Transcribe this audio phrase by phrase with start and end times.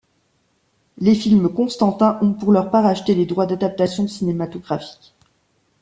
[0.97, 5.13] Les films Constantin ont, pour leur part, acheté les droits d’adaptation cinématographique.